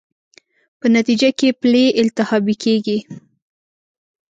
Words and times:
په 0.79 0.85
نتېجه 0.95 1.29
کې 1.39 1.57
پلې 1.61 1.83
التهابي 2.01 2.55
کېږي. 2.63 2.97